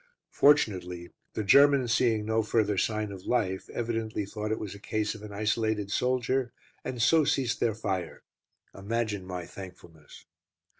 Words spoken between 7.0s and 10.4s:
ceased their fire. Imagine my thankfulness.